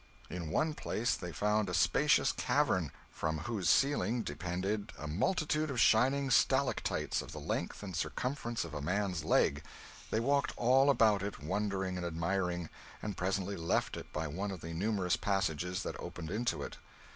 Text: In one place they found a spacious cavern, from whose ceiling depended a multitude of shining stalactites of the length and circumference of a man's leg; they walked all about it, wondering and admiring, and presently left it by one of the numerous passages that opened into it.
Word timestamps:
In 0.31 0.49
one 0.49 0.73
place 0.73 1.13
they 1.15 1.31
found 1.31 1.69
a 1.69 1.75
spacious 1.75 2.31
cavern, 2.31 2.91
from 3.11 3.37
whose 3.41 3.69
ceiling 3.69 4.23
depended 4.23 4.91
a 4.97 5.07
multitude 5.07 5.69
of 5.69 5.79
shining 5.79 6.31
stalactites 6.31 7.21
of 7.21 7.33
the 7.33 7.39
length 7.39 7.83
and 7.83 7.95
circumference 7.95 8.65
of 8.65 8.73
a 8.73 8.81
man's 8.81 9.23
leg; 9.23 9.61
they 10.09 10.19
walked 10.19 10.53
all 10.57 10.89
about 10.89 11.21
it, 11.21 11.39
wondering 11.39 11.97
and 11.97 12.05
admiring, 12.07 12.67
and 13.03 13.15
presently 13.15 13.55
left 13.55 13.95
it 13.95 14.11
by 14.11 14.25
one 14.25 14.49
of 14.49 14.61
the 14.61 14.73
numerous 14.73 15.15
passages 15.17 15.83
that 15.83 15.95
opened 15.99 16.31
into 16.31 16.63
it. 16.63 16.77